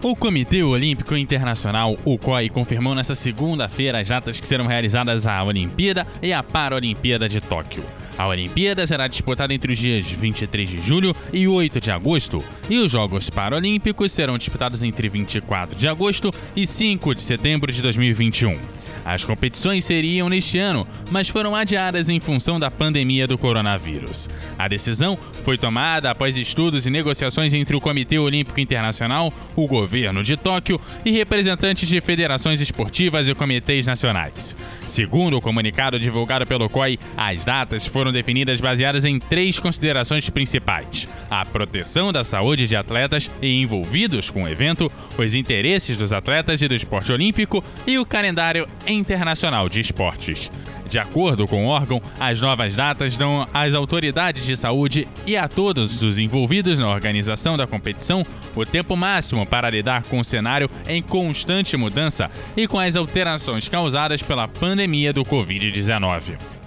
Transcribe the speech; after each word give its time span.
O 0.00 0.14
Comitê 0.14 0.62
Olímpico 0.62 1.16
Internacional, 1.16 1.96
o 2.04 2.16
COI, 2.16 2.48
confirmou 2.48 2.94
nesta 2.94 3.16
segunda-feira 3.16 4.00
as 4.00 4.06
datas 4.06 4.38
que 4.38 4.46
serão 4.46 4.64
realizadas 4.64 5.26
a 5.26 5.42
Olimpíada 5.42 6.06
e 6.22 6.32
a 6.32 6.40
Paralimpíada 6.40 7.28
de 7.28 7.40
Tóquio. 7.40 7.84
A 8.16 8.28
Olimpíada 8.28 8.86
será 8.86 9.08
disputada 9.08 9.52
entre 9.52 9.72
os 9.72 9.78
dias 9.78 10.08
23 10.08 10.68
de 10.68 10.78
julho 10.78 11.14
e 11.32 11.48
8 11.48 11.80
de 11.80 11.90
agosto, 11.90 12.42
e 12.70 12.78
os 12.78 12.92
Jogos 12.92 13.28
Paralímpicos 13.28 14.12
serão 14.12 14.38
disputados 14.38 14.84
entre 14.84 15.08
24 15.08 15.76
de 15.76 15.88
agosto 15.88 16.32
e 16.54 16.64
5 16.64 17.16
de 17.16 17.22
setembro 17.22 17.72
de 17.72 17.82
2021. 17.82 18.56
As 19.04 19.24
competições 19.24 19.84
seriam 19.84 20.28
neste 20.28 20.58
ano, 20.58 20.86
mas 21.10 21.28
foram 21.28 21.54
adiadas 21.54 22.08
em 22.08 22.20
função 22.20 22.58
da 22.58 22.70
pandemia 22.70 23.26
do 23.26 23.38
coronavírus. 23.38 24.28
A 24.58 24.68
decisão 24.68 25.18
foi 25.44 25.56
tomada 25.56 26.10
após 26.10 26.36
estudos 26.36 26.86
e 26.86 26.90
negociações 26.90 27.54
entre 27.54 27.76
o 27.76 27.80
Comitê 27.80 28.18
Olímpico 28.18 28.60
Internacional, 28.60 29.32
o 29.56 29.66
governo 29.66 30.22
de 30.22 30.36
Tóquio 30.36 30.80
e 31.04 31.10
representantes 31.10 31.88
de 31.88 32.00
federações 32.00 32.60
esportivas 32.60 33.28
e 33.28 33.34
comitês 33.34 33.86
nacionais. 33.86 34.56
Segundo 34.82 35.36
o 35.36 35.40
comunicado 35.40 35.98
divulgado 35.98 36.46
pelo 36.46 36.68
COI, 36.68 36.98
as 37.16 37.44
datas 37.44 37.86
foram 37.86 38.12
definidas 38.12 38.60
baseadas 38.60 39.04
em 39.04 39.18
três 39.18 39.58
considerações 39.58 40.28
principais: 40.30 41.08
a 41.30 41.44
proteção 41.44 42.12
da 42.12 42.24
saúde 42.24 42.66
de 42.66 42.76
atletas 42.76 43.30
e 43.40 43.60
envolvidos 43.60 44.30
com 44.30 44.44
o 44.44 44.48
evento, 44.48 44.90
os 45.16 45.34
interesses 45.34 45.96
dos 45.96 46.12
atletas 46.12 46.62
e 46.62 46.68
do 46.68 46.74
esporte 46.74 47.12
olímpico 47.12 47.62
e 47.86 47.98
o 47.98 48.06
calendário 48.06 48.66
Internacional 48.86 49.68
de 49.68 49.80
Esportes. 49.80 50.50
De 50.88 50.98
acordo 50.98 51.46
com 51.46 51.66
o 51.66 51.68
órgão, 51.68 52.00
as 52.18 52.40
novas 52.40 52.74
datas 52.74 53.16
dão 53.16 53.46
às 53.52 53.74
autoridades 53.74 54.44
de 54.44 54.56
saúde 54.56 55.06
e 55.26 55.36
a 55.36 55.46
todos 55.46 56.02
os 56.02 56.18
envolvidos 56.18 56.78
na 56.78 56.88
organização 56.88 57.56
da 57.56 57.66
competição 57.66 58.24
o 58.56 58.64
tempo 58.64 58.96
máximo 58.96 59.46
para 59.46 59.70
lidar 59.70 60.02
com 60.04 60.18
o 60.18 60.24
cenário 60.24 60.70
em 60.88 61.02
constante 61.02 61.76
mudança 61.76 62.30
e 62.56 62.66
com 62.66 62.78
as 62.78 62.96
alterações 62.96 63.68
causadas 63.68 64.22
pela 64.22 64.48
pandemia 64.48 65.12
do 65.12 65.24
Covid-19. 65.24 66.57